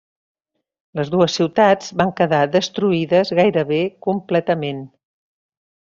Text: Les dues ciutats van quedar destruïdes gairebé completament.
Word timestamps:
Les 0.99 1.11
dues 1.15 1.35
ciutats 1.39 1.93
van 2.01 2.13
quedar 2.21 2.41
destruïdes 2.57 3.35
gairebé 3.43 3.81
completament. 4.09 4.85